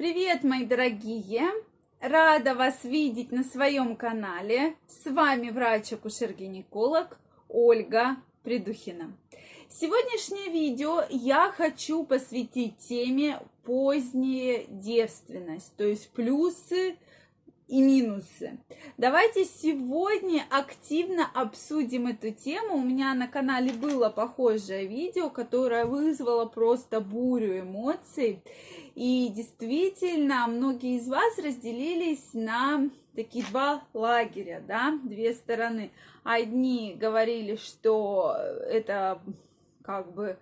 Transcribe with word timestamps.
Привет, 0.00 0.44
мои 0.44 0.64
дорогие! 0.64 1.42
Рада 2.00 2.54
вас 2.54 2.84
видеть 2.84 3.32
на 3.32 3.44
своем 3.44 3.96
канале. 3.96 4.74
С 4.88 5.04
вами 5.10 5.50
врач-акушер-гинеколог 5.50 7.18
Ольга 7.50 8.16
Придухина. 8.42 9.12
Сегодняшнее 9.68 10.48
видео 10.48 11.04
я 11.10 11.52
хочу 11.54 12.04
посвятить 12.04 12.78
теме 12.78 13.40
поздняя 13.62 14.64
девственность, 14.68 15.76
то 15.76 15.84
есть 15.84 16.08
плюсы 16.12 16.96
и 17.70 17.80
минусы. 17.80 18.58
Давайте 18.98 19.44
сегодня 19.44 20.44
активно 20.50 21.30
обсудим 21.32 22.08
эту 22.08 22.32
тему. 22.32 22.74
У 22.74 22.82
меня 22.82 23.14
на 23.14 23.28
канале 23.28 23.72
было 23.72 24.08
похожее 24.08 24.86
видео, 24.86 25.30
которое 25.30 25.84
вызвало 25.86 26.46
просто 26.46 27.00
бурю 27.00 27.60
эмоций. 27.60 28.42
И 28.96 29.30
действительно, 29.34 30.48
многие 30.48 30.96
из 30.96 31.08
вас 31.08 31.38
разделились 31.38 32.30
на 32.32 32.90
такие 33.14 33.44
два 33.46 33.84
лагеря, 33.94 34.62
да, 34.66 34.98
две 35.04 35.32
стороны. 35.32 35.92
Одни 36.24 36.96
говорили, 36.98 37.54
что 37.54 38.34
это 38.68 39.22
как 39.82 40.12
бы 40.12 40.38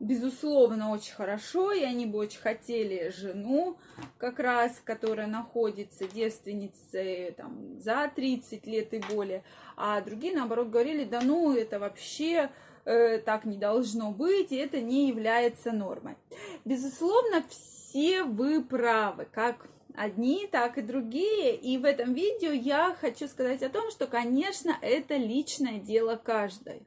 безусловно, 0.00 0.90
очень 0.90 1.14
хорошо, 1.14 1.72
и 1.72 1.82
они 1.82 2.06
бы 2.06 2.18
очень 2.18 2.40
хотели 2.40 3.10
жену, 3.10 3.76
как 4.18 4.40
раз, 4.40 4.80
которая 4.82 5.26
находится 5.26 6.08
девственницей 6.08 7.32
там, 7.36 7.78
за 7.78 8.10
30 8.14 8.66
лет 8.66 8.94
и 8.94 8.98
более, 9.12 9.44
а 9.76 10.00
другие, 10.00 10.34
наоборот, 10.34 10.70
говорили, 10.70 11.04
да 11.04 11.20
ну, 11.20 11.54
это 11.54 11.78
вообще 11.78 12.50
э, 12.84 13.18
так 13.18 13.44
не 13.44 13.56
должно 13.56 14.10
быть, 14.12 14.52
и 14.52 14.56
это 14.56 14.80
не 14.80 15.08
является 15.08 15.72
нормой. 15.72 16.16
Безусловно, 16.64 17.44
все 17.48 18.22
вы 18.24 18.62
правы, 18.62 19.26
как 19.30 19.68
одни, 19.94 20.48
так 20.50 20.78
и 20.78 20.82
другие. 20.82 21.56
И 21.56 21.78
в 21.78 21.84
этом 21.84 22.14
видео 22.14 22.52
я 22.52 22.96
хочу 23.00 23.28
сказать 23.28 23.62
о 23.62 23.68
том, 23.68 23.90
что, 23.90 24.06
конечно, 24.06 24.76
это 24.80 25.16
личное 25.16 25.78
дело 25.78 26.16
каждой. 26.16 26.82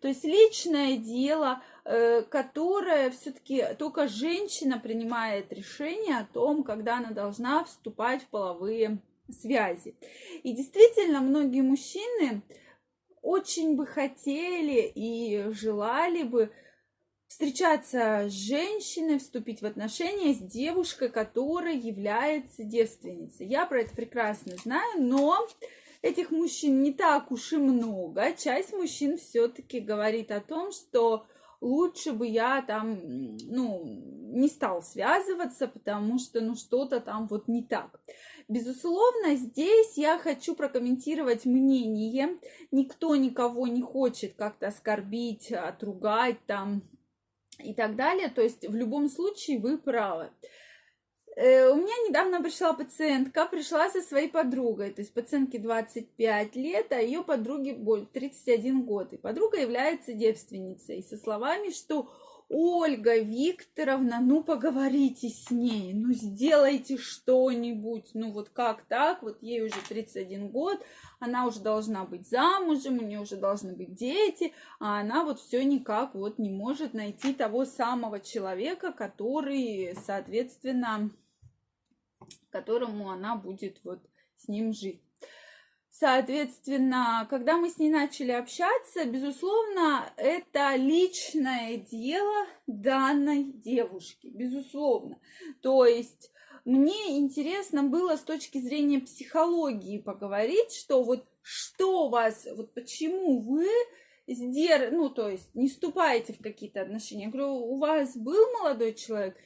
То 0.00 0.08
есть 0.08 0.24
личное 0.24 0.96
дело, 0.96 1.62
э, 1.84 2.22
которое 2.22 3.10
все-таки 3.10 3.64
только 3.78 4.06
женщина 4.08 4.78
принимает 4.78 5.52
решение 5.52 6.18
о 6.18 6.26
том, 6.32 6.62
когда 6.62 6.98
она 6.98 7.10
должна 7.10 7.64
вступать 7.64 8.22
в 8.22 8.26
половые 8.28 8.98
связи. 9.30 9.94
И 10.42 10.52
действительно, 10.52 11.20
многие 11.20 11.62
мужчины 11.62 12.42
очень 13.28 13.76
бы 13.76 13.86
хотели 13.86 14.90
и 14.94 15.52
желали 15.52 16.22
бы 16.22 16.50
встречаться 17.26 18.24
с 18.26 18.32
женщиной, 18.32 19.18
вступить 19.18 19.60
в 19.60 19.66
отношения 19.66 20.32
с 20.32 20.38
девушкой, 20.38 21.10
которая 21.10 21.74
является 21.74 22.64
девственницей. 22.64 23.46
Я 23.46 23.66
про 23.66 23.82
это 23.82 23.94
прекрасно 23.94 24.56
знаю, 24.56 25.02
но 25.02 25.46
этих 26.00 26.30
мужчин 26.30 26.82
не 26.82 26.94
так 26.94 27.30
уж 27.30 27.52
и 27.52 27.58
много. 27.58 28.32
Часть 28.32 28.72
мужчин 28.72 29.18
все-таки 29.18 29.80
говорит 29.80 30.30
о 30.30 30.40
том, 30.40 30.72
что 30.72 31.26
лучше 31.60 32.12
бы 32.12 32.26
я 32.26 32.62
там, 32.62 33.36
ну, 33.46 33.84
не 34.30 34.48
стал 34.48 34.82
связываться, 34.82 35.68
потому 35.68 36.18
что, 36.18 36.40
ну, 36.40 36.54
что-то 36.54 37.00
там 37.00 37.26
вот 37.28 37.48
не 37.48 37.62
так. 37.62 38.00
Безусловно, 38.48 39.34
здесь 39.34 39.96
я 39.96 40.18
хочу 40.18 40.54
прокомментировать 40.54 41.44
мнение. 41.44 42.38
Никто 42.70 43.16
никого 43.16 43.66
не 43.66 43.82
хочет 43.82 44.34
как-то 44.34 44.68
оскорбить, 44.68 45.52
отругать 45.52 46.38
там 46.46 46.82
и 47.62 47.74
так 47.74 47.96
далее. 47.96 48.28
То 48.28 48.42
есть 48.42 48.66
в 48.68 48.74
любом 48.74 49.08
случае 49.08 49.58
вы 49.58 49.78
правы. 49.78 50.30
Э, 51.40 51.68
у 51.70 51.76
меня 51.76 51.94
недавно 52.08 52.42
пришла 52.42 52.72
пациентка, 52.72 53.46
пришла 53.46 53.88
со 53.90 54.00
своей 54.00 54.28
подругой, 54.28 54.90
то 54.90 55.02
есть 55.02 55.14
пациентке 55.14 55.60
25 55.60 56.56
лет, 56.56 56.90
а 56.90 57.00
ее 57.00 57.22
подруге 57.22 57.78
31 58.12 58.82
год. 58.82 59.12
И 59.12 59.18
подруга 59.18 59.60
является 59.60 60.14
девственницей. 60.14 61.00
Со 61.08 61.16
словами, 61.16 61.70
что 61.70 62.10
Ольга 62.48 63.20
Викторовна, 63.20 64.18
ну 64.20 64.42
поговорите 64.42 65.28
с 65.28 65.52
ней, 65.52 65.92
ну 65.94 66.12
сделайте 66.12 66.96
что-нибудь, 66.96 68.10
ну 68.14 68.32
вот 68.32 68.48
как 68.48 68.82
так, 68.86 69.22
вот 69.22 69.40
ей 69.40 69.64
уже 69.64 69.76
31 69.88 70.48
год, 70.48 70.84
она 71.20 71.46
уже 71.46 71.60
должна 71.60 72.04
быть 72.04 72.28
замужем, 72.28 72.98
у 72.98 73.04
нее 73.04 73.20
уже 73.20 73.36
должны 73.36 73.76
быть 73.76 73.94
дети, 73.94 74.54
а 74.80 74.98
она 74.98 75.22
вот 75.22 75.38
все 75.38 75.64
никак 75.64 76.16
вот 76.16 76.40
не 76.40 76.50
может 76.50 76.94
найти 76.94 77.32
того 77.32 77.64
самого 77.64 78.18
человека, 78.18 78.90
который, 78.90 79.94
соответственно, 80.04 81.12
которому 82.50 83.10
она 83.10 83.36
будет 83.36 83.80
вот 83.84 84.00
с 84.36 84.48
ним 84.48 84.72
жить. 84.72 85.02
Соответственно, 85.90 87.26
когда 87.28 87.56
мы 87.56 87.70
с 87.70 87.78
ней 87.78 87.90
начали 87.90 88.30
общаться, 88.30 89.04
безусловно, 89.04 90.08
это 90.16 90.76
личное 90.76 91.76
дело 91.76 92.46
данной 92.68 93.44
девушки, 93.44 94.28
безусловно. 94.28 95.18
То 95.60 95.84
есть 95.84 96.30
мне 96.64 97.18
интересно 97.18 97.82
было 97.82 98.16
с 98.16 98.22
точки 98.22 98.58
зрения 98.58 99.00
психологии 99.00 99.98
поговорить, 99.98 100.72
что 100.72 101.02
вот 101.02 101.26
что 101.42 102.08
вас, 102.10 102.46
вот 102.54 102.74
почему 102.74 103.40
вы 103.40 103.66
сдер, 104.28 104.92
ну, 104.92 105.08
то 105.08 105.28
есть 105.28 105.54
не 105.54 105.68
вступаете 105.68 106.34
в 106.34 106.42
какие-то 106.42 106.82
отношения. 106.82 107.24
Я 107.24 107.30
говорю, 107.30 107.54
у 107.54 107.78
вас 107.78 108.16
был 108.16 108.52
молодой 108.52 108.94
человек? 108.94 109.36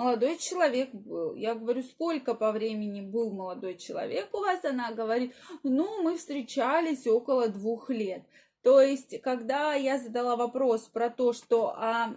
Молодой 0.00 0.38
человек 0.38 0.94
был. 0.94 1.34
Я 1.34 1.54
говорю, 1.54 1.82
сколько 1.82 2.34
по 2.34 2.52
времени 2.52 3.02
был 3.02 3.32
молодой 3.32 3.76
человек 3.76 4.30
у 4.32 4.38
вас? 4.38 4.64
Она 4.64 4.92
говорит, 4.92 5.34
ну, 5.62 6.02
мы 6.02 6.16
встречались 6.16 7.06
около 7.06 7.48
двух 7.48 7.90
лет. 7.90 8.22
То 8.62 8.80
есть, 8.80 9.20
когда 9.20 9.74
я 9.74 9.98
задала 9.98 10.36
вопрос 10.36 10.88
про 10.88 11.10
то, 11.10 11.34
что 11.34 11.74
а, 11.76 12.14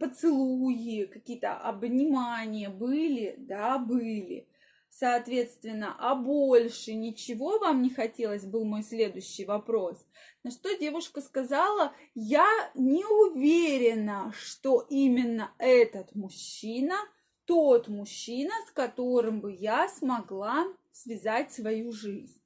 поцелуи, 0.00 1.04
какие-то 1.04 1.52
обнимания 1.56 2.68
были, 2.68 3.36
да, 3.38 3.78
были. 3.78 4.48
Соответственно, 4.88 5.94
а 6.00 6.16
больше 6.16 6.94
ничего 6.94 7.60
вам 7.60 7.80
не 7.80 7.90
хотелось, 7.90 8.44
был 8.44 8.64
мой 8.64 8.82
следующий 8.82 9.44
вопрос. 9.44 10.04
На 10.42 10.50
что 10.50 10.76
девушка 10.76 11.20
сказала, 11.20 11.92
я 12.16 12.48
не 12.74 13.04
уверена, 13.04 14.32
что 14.36 14.84
именно 14.90 15.52
этот 15.58 16.16
мужчина– 16.16 16.96
тот 17.50 17.88
мужчина, 17.88 18.52
с 18.68 18.70
которым 18.70 19.40
бы 19.40 19.52
я 19.52 19.88
смогла 19.88 20.68
связать 20.92 21.52
свою 21.52 21.90
жизнь. 21.90 22.40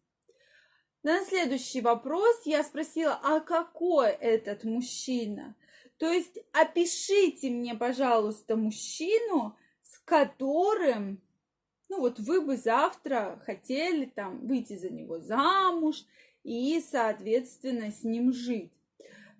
На 1.03 1.23
следующий 1.27 1.83
вопрос 1.83 2.47
я 2.47 2.65
спросила, 2.65 3.21
а 3.23 3.41
какой 3.41 4.09
этот 4.13 4.65
мужчина? 4.65 5.57
То 5.99 6.11
есть 6.11 6.39
опишите 6.53 7.51
мне, 7.51 7.75
пожалуйста, 7.75 8.57
мужчину, 8.57 9.55
с 9.83 9.99
которым, 10.07 11.21
ну 11.91 12.01
вот 12.01 12.19
вы 12.19 12.41
бы 12.41 12.57
завтра 12.57 13.39
хотели 13.45 14.07
там 14.07 14.47
выйти 14.47 14.75
за 14.79 14.89
него 14.89 15.19
замуж 15.19 16.03
и, 16.45 16.81
соответственно, 16.81 17.91
с 17.91 18.05
ним 18.05 18.33
жить. 18.33 18.73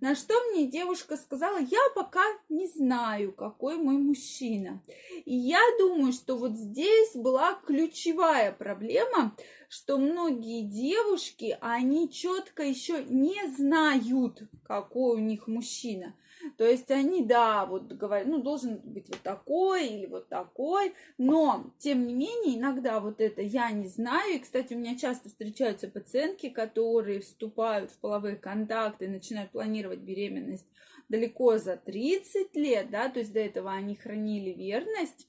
На 0.01 0.15
что 0.15 0.35
мне 0.51 0.67
девушка 0.67 1.17
сказала, 1.17 1.59
я 1.59 1.81
пока 1.95 2.23
не 2.49 2.67
знаю, 2.67 3.33
какой 3.33 3.77
мой 3.77 3.97
мужчина. 3.97 4.83
И 5.25 5.35
я 5.35 5.61
думаю, 5.79 6.13
что 6.13 6.37
вот 6.37 6.53
здесь 6.57 7.15
была 7.15 7.55
ключевая 7.67 8.53
проблема, 8.53 9.37
что 9.69 9.99
многие 9.99 10.63
девушки, 10.63 11.57
они 11.61 12.11
четко 12.11 12.63
еще 12.63 13.05
не 13.05 13.49
знают, 13.57 14.43
какой 14.65 15.17
у 15.17 15.21
них 15.21 15.47
мужчина. 15.47 16.15
То 16.57 16.65
есть 16.67 16.91
они, 16.91 17.25
да, 17.25 17.67
вот 17.67 17.93
говорят, 17.93 18.27
ну, 18.27 18.43
должен 18.43 18.81
быть 18.85 19.09
вот 19.09 19.21
такой 19.23 19.87
или 19.87 20.07
вот 20.07 20.29
такой, 20.29 20.95
но, 21.19 21.73
тем 21.79 22.07
не 22.07 22.15
менее, 22.15 22.59
иногда 22.59 23.01
вот 23.01 23.21
это 23.21 23.43
я 23.43 23.71
не 23.71 23.89
знаю. 23.89 24.35
И, 24.35 24.39
кстати, 24.39 24.75
у 24.75 24.79
меня 24.79 24.97
часто 24.97 25.29
встречаются 25.29 25.89
пациентки, 25.89 26.49
которые 26.49 27.21
вступают 27.21 27.91
в 27.91 27.99
половые 27.99 28.37
контакты 28.37 29.09
начинают 29.09 29.51
планировать 29.51 30.01
беременность 30.01 30.67
далеко 31.09 31.59
за 31.59 31.77
30 31.77 32.57
лет, 32.57 32.91
да, 32.91 33.09
то 33.09 33.21
есть 33.21 33.33
до 33.33 33.41
этого 33.41 33.73
они 33.73 33.95
хранили 33.95 34.51
верность 34.51 35.29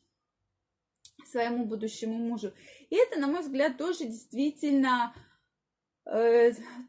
своему 1.26 1.66
будущему 1.66 2.14
мужу. 2.14 2.54
И 2.90 2.96
это, 2.96 3.20
на 3.20 3.28
мой 3.28 3.42
взгляд, 3.42 3.78
тоже 3.78 4.06
действительно 4.06 5.14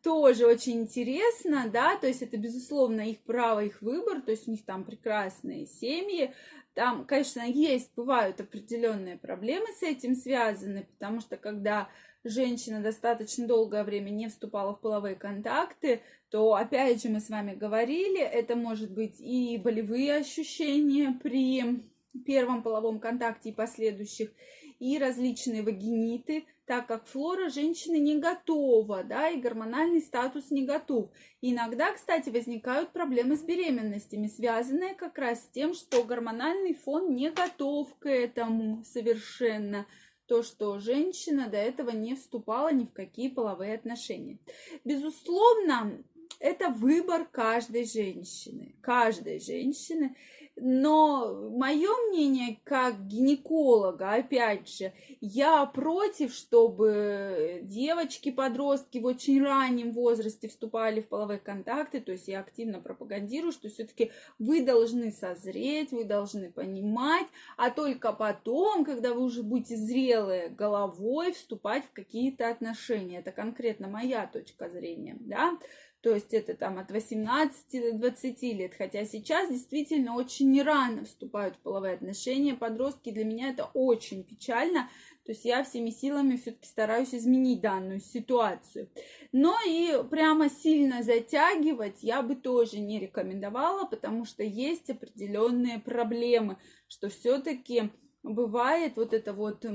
тоже 0.02 0.46
очень 0.46 0.82
интересно, 0.82 1.68
да, 1.72 1.96
то 1.96 2.06
есть 2.06 2.22
это, 2.22 2.36
безусловно, 2.36 3.00
их 3.00 3.18
право, 3.20 3.64
их 3.64 3.80
выбор, 3.80 4.20
то 4.20 4.30
есть 4.30 4.46
у 4.46 4.50
них 4.50 4.64
там 4.64 4.84
прекрасные 4.84 5.66
семьи, 5.66 6.34
там, 6.74 7.06
конечно, 7.06 7.40
есть, 7.40 7.90
бывают 7.96 8.40
определенные 8.40 9.16
проблемы 9.16 9.68
с 9.78 9.82
этим 9.82 10.14
связаны, 10.14 10.86
потому 10.98 11.20
что 11.20 11.38
когда 11.38 11.88
женщина 12.22 12.80
достаточно 12.80 13.46
долгое 13.46 13.84
время 13.84 14.10
не 14.10 14.28
вступала 14.28 14.74
в 14.74 14.80
половые 14.80 15.14
контакты, 15.14 16.02
то, 16.28 16.54
опять 16.54 17.02
же, 17.02 17.08
мы 17.08 17.20
с 17.20 17.30
вами 17.30 17.54
говорили, 17.54 18.20
это 18.20 18.56
может 18.56 18.90
быть 18.90 19.20
и 19.20 19.56
болевые 19.56 20.16
ощущения 20.16 21.18
при 21.22 21.82
первом 22.26 22.62
половом 22.62 22.98
контакте 22.98 23.50
и 23.50 23.54
последующих, 23.54 24.30
и 24.78 24.98
различные 24.98 25.62
вагиниты, 25.62 26.44
так 26.66 26.86
как 26.88 27.06
флора 27.06 27.48
женщины 27.48 27.96
не 27.98 28.18
готова, 28.18 29.04
да, 29.04 29.28
и 29.28 29.40
гормональный 29.40 30.00
статус 30.00 30.50
не 30.50 30.64
готов. 30.64 31.10
Иногда, 31.40 31.92
кстати, 31.92 32.28
возникают 32.30 32.92
проблемы 32.92 33.36
с 33.36 33.42
беременностями, 33.42 34.26
связанные 34.26 34.94
как 34.94 35.18
раз 35.18 35.42
с 35.42 35.48
тем, 35.48 35.74
что 35.74 36.02
гормональный 36.04 36.74
фон 36.74 37.14
не 37.14 37.30
готов 37.30 37.94
к 37.98 38.08
этому 38.08 38.82
совершенно 38.84 39.86
то, 40.26 40.42
что 40.42 40.78
женщина 40.78 41.48
до 41.48 41.56
этого 41.56 41.90
не 41.90 42.16
вступала 42.16 42.72
ни 42.72 42.84
в 42.84 42.92
какие 42.92 43.28
половые 43.28 43.74
отношения. 43.74 44.38
Безусловно, 44.84 46.02
это 46.40 46.68
выбор 46.68 47.26
каждой 47.30 47.84
женщины, 47.84 48.74
каждой 48.82 49.40
женщины. 49.40 50.16
Но 50.58 51.50
мое 51.50 51.90
мнение 52.08 52.58
как 52.64 53.06
гинеколога, 53.06 54.14
опять 54.14 54.68
же, 54.68 54.94
я 55.20 55.66
против, 55.66 56.32
чтобы 56.32 57.60
девочки, 57.62 58.30
подростки 58.30 58.96
в 58.96 59.04
очень 59.04 59.42
раннем 59.42 59.92
возрасте 59.92 60.48
вступали 60.48 61.02
в 61.02 61.08
половые 61.08 61.38
контакты. 61.40 62.00
То 62.00 62.12
есть 62.12 62.28
я 62.28 62.40
активно 62.40 62.80
пропагандирую, 62.80 63.52
что 63.52 63.68
все-таки 63.68 64.12
вы 64.38 64.62
должны 64.62 65.12
созреть, 65.12 65.92
вы 65.92 66.04
должны 66.04 66.50
понимать, 66.50 67.26
а 67.58 67.70
только 67.70 68.14
потом, 68.14 68.86
когда 68.86 69.12
вы 69.12 69.24
уже 69.24 69.42
будете 69.42 69.76
зрелые 69.76 70.48
головой, 70.48 71.32
вступать 71.32 71.84
в 71.84 71.92
какие-то 71.92 72.48
отношения. 72.48 73.18
Это 73.18 73.30
конкретно 73.30 73.88
моя 73.88 74.26
точка 74.26 74.70
зрения, 74.70 75.18
да 75.20 75.58
то 76.06 76.14
есть 76.14 76.32
это 76.34 76.54
там 76.54 76.78
от 76.78 76.92
18 76.92 77.98
до 77.98 77.98
20 77.98 78.42
лет, 78.42 78.74
хотя 78.78 79.04
сейчас 79.04 79.50
действительно 79.50 80.14
очень 80.14 80.62
рано 80.62 81.04
вступают 81.04 81.56
в 81.56 81.58
половые 81.58 81.94
отношения, 81.94 82.54
подростки, 82.54 83.10
для 83.10 83.24
меня 83.24 83.50
это 83.50 83.68
очень 83.74 84.22
печально, 84.22 84.88
то 85.24 85.32
есть 85.32 85.44
я 85.44 85.64
всеми 85.64 85.90
силами 85.90 86.36
все-таки 86.36 86.68
стараюсь 86.68 87.12
изменить 87.12 87.60
данную 87.60 87.98
ситуацию. 87.98 88.88
Но 89.32 89.56
и 89.66 90.00
прямо 90.08 90.48
сильно 90.48 91.02
затягивать 91.02 92.04
я 92.04 92.22
бы 92.22 92.36
тоже 92.36 92.78
не 92.78 93.00
рекомендовала, 93.00 93.84
потому 93.84 94.24
что 94.26 94.44
есть 94.44 94.88
определенные 94.88 95.80
проблемы, 95.80 96.56
что 96.86 97.08
все-таки 97.08 97.90
бывает 98.22 98.92
вот 98.94 99.12
это 99.12 99.32
вот 99.32 99.66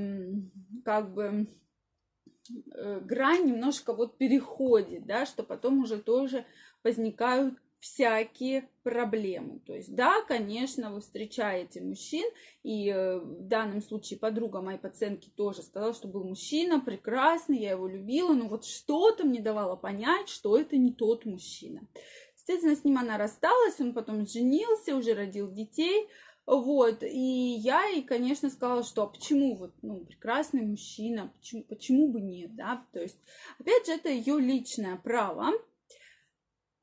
как 0.85 1.13
бы 1.13 1.47
грань 3.01 3.45
немножко 3.45 3.93
вот 3.93 4.17
переходит, 4.17 5.05
да, 5.05 5.25
что 5.25 5.43
потом 5.43 5.83
уже 5.83 5.97
тоже 5.97 6.45
возникают 6.83 7.55
всякие 7.81 8.69
проблемы. 8.83 9.59
То 9.65 9.73
есть, 9.73 9.93
да, 9.95 10.21
конечно, 10.27 10.93
вы 10.93 11.01
встречаете 11.01 11.81
мужчин, 11.81 12.23
и 12.61 12.89
э, 12.89 13.17
в 13.19 13.47
данном 13.47 13.81
случае 13.81 14.19
подруга 14.19 14.61
моей 14.61 14.77
пациентки 14.77 15.29
тоже 15.35 15.63
сказала, 15.63 15.93
что 15.93 16.07
был 16.07 16.23
мужчина 16.23 16.79
прекрасный, 16.79 17.57
я 17.57 17.71
его 17.71 17.87
любила, 17.87 18.33
но 18.33 18.47
вот 18.47 18.65
что-то 18.65 19.25
мне 19.25 19.41
давало 19.41 19.75
понять, 19.75 20.29
что 20.29 20.57
это 20.57 20.77
не 20.77 20.93
тот 20.93 21.25
мужчина. 21.25 21.81
Естественно, 22.35 22.75
с 22.75 22.83
ним 22.83 22.99
она 22.99 23.17
рассталась, 23.17 23.79
он 23.79 23.93
потом 23.93 24.27
женился, 24.27 24.95
уже 24.95 25.13
родил 25.13 25.51
детей, 25.51 26.07
вот, 26.45 27.03
и 27.03 27.55
я 27.59 27.85
ей, 27.85 28.03
конечно, 28.03 28.49
сказала, 28.49 28.83
что 28.83 29.03
а 29.03 29.07
почему 29.07 29.55
вот, 29.55 29.73
ну, 29.81 29.99
прекрасный 30.05 30.63
мужчина, 30.63 31.31
почему, 31.37 31.63
почему 31.63 32.07
бы 32.11 32.21
нет, 32.21 32.55
да, 32.55 32.85
то 32.91 32.99
есть, 33.01 33.19
опять 33.59 33.85
же, 33.85 33.93
это 33.93 34.09
ее 34.09 34.39
личное 34.39 34.97
право. 34.97 35.53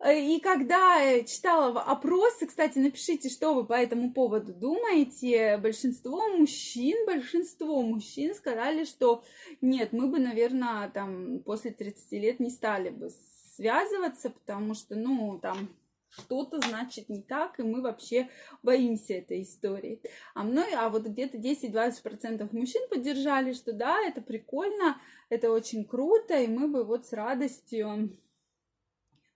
И 0.06 0.38
когда 0.38 1.25
читала 1.25 1.81
опросы, 1.81 2.46
кстати, 2.46 2.78
напишите, 2.78 3.28
что 3.28 3.52
вы 3.52 3.66
по 3.66 3.72
этому 3.72 4.12
поводу 4.12 4.55
думаете. 4.55 5.56
Большинство 5.56 6.28
мужчин, 6.28 7.04
большинство 7.04 7.82
мужчин 7.82 8.32
сказали, 8.37 8.84
что 8.84 9.25
нет, 9.61 9.93
мы 9.93 10.06
бы, 10.06 10.20
наверное, 10.20 10.88
там 10.90 11.40
после 11.40 11.72
30 11.72 12.12
лет 12.12 12.38
не 12.38 12.50
стали 12.50 12.90
бы 12.90 13.11
связываться, 13.56 14.31
потому 14.31 14.75
что, 14.75 14.94
ну, 14.94 15.37
там 15.40 15.69
что-то 16.10 16.60
значит 16.60 17.08
не 17.08 17.22
так, 17.22 17.58
и 17.58 17.62
мы 17.62 17.82
вообще 17.82 18.28
боимся 18.62 19.14
этой 19.14 19.43
истории. 19.43 20.00
А 20.34 20.43
мной, 20.43 20.72
а 20.75 20.88
вот 20.88 21.06
где-то 21.06 21.38
10-20% 21.38 22.49
мужчин 22.52 22.88
поддержали, 22.88 23.52
что 23.52 23.72
да, 23.72 24.00
это 24.06 24.20
прикольно, 24.20 25.00
это 25.28 25.50
очень 25.50 25.84
круто, 25.84 26.38
и 26.38 26.46
мы 26.46 26.69
бы 26.69 26.84
вот 26.84 27.06
с 27.06 27.12
радостью 27.12 28.16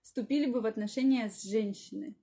вступили 0.03 0.47
бы 0.47 0.61
в 0.61 0.67
отношения 0.67 1.29
с 1.29 1.43
женщиной. 1.43 2.15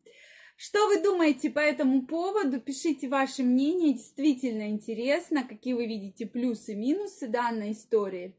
Что 0.57 0.87
вы 0.87 1.01
думаете 1.01 1.49
по 1.49 1.59
этому 1.59 2.05
поводу? 2.05 2.59
Пишите 2.59 3.07
ваше 3.07 3.43
мнение, 3.43 3.93
действительно 3.93 4.69
интересно, 4.69 5.47
какие 5.47 5.73
вы 5.73 5.85
видите 5.85 6.25
плюсы 6.25 6.73
и 6.73 6.75
минусы 6.75 7.29
данной 7.29 7.71
истории. 7.71 8.35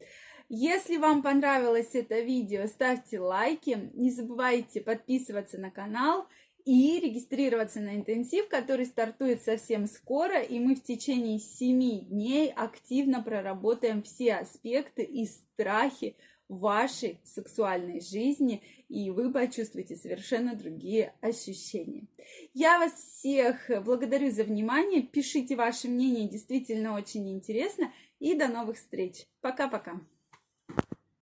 Если 0.53 0.97
вам 0.97 1.23
понравилось 1.23 1.91
это 1.93 2.19
видео, 2.19 2.67
ставьте 2.67 3.21
лайки, 3.21 3.89
не 3.95 4.11
забывайте 4.11 4.81
подписываться 4.81 5.59
на 5.59 5.71
канал 5.71 6.27
и 6.65 6.99
регистрироваться 6.99 7.79
на 7.79 7.95
интенсив, 7.95 8.49
который 8.49 8.87
стартует 8.87 9.45
совсем 9.45 9.87
скоро, 9.87 10.43
и 10.43 10.59
мы 10.59 10.75
в 10.75 10.83
течение 10.83 11.39
7 11.39 12.07
дней 12.07 12.51
активно 12.51 13.23
проработаем 13.23 14.03
все 14.03 14.35
аспекты 14.35 15.05
и 15.05 15.27
страхи 15.27 16.17
вашей 16.49 17.21
сексуальной 17.23 18.01
жизни, 18.01 18.61
и 18.89 19.13
вы 19.13 19.33
почувствуете 19.33 19.95
совершенно 19.95 20.57
другие 20.57 21.15
ощущения. 21.21 22.09
Я 22.55 22.81
вас 22.81 22.93
всех 22.95 23.71
благодарю 23.85 24.33
за 24.33 24.43
внимание, 24.43 25.03
пишите 25.03 25.55
ваше 25.55 25.87
мнение, 25.87 26.29
действительно 26.29 26.97
очень 26.97 27.31
интересно, 27.31 27.93
и 28.19 28.35
до 28.35 28.49
новых 28.49 28.79
встреч. 28.79 29.27
Пока-пока. 29.41 30.01